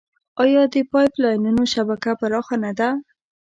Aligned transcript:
آیا 0.43 0.63
د 0.73 0.75
پایپ 0.91 1.13
لاینونو 1.23 1.63
شبکه 1.73 2.11
پراخه 2.19 2.55
نه 2.63 2.71
ده؟ 2.79 2.89